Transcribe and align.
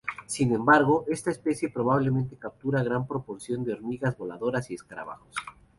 Sin 0.25 0.51
embargo, 0.51 1.05
esta 1.07 1.29
especie 1.29 1.69
probablemente 1.69 2.35
captura 2.35 2.81
gran 2.81 3.05
proporción 3.05 3.63
de 3.63 3.73
hormigas 3.73 4.17
voladoras 4.17 4.71
y 4.71 4.73
escarabajos. 4.73 5.35